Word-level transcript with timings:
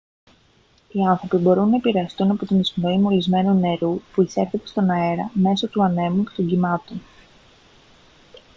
οι 0.91 1.05
άνθρωποι 1.05 1.37
μπορούν 1.37 1.69
να 1.69 1.75
επηρεαστούν 1.75 2.31
από 2.31 2.45
την 2.45 2.59
εισπνοή 2.59 2.97
μολυσμένου 2.97 3.53
νερού 3.59 3.99
που 4.13 4.21
εισέρχεται 4.21 4.67
στον 4.67 4.89
αέρα 4.89 5.31
μέσω 5.33 5.67
του 5.67 5.83
ανέμου 5.83 6.23
και 6.23 6.31
των 6.35 6.47
κυμάτων 6.47 7.01